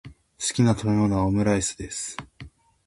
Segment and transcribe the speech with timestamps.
[0.03, 0.11] 好
[0.55, 2.17] きな食べ物はオムライスです。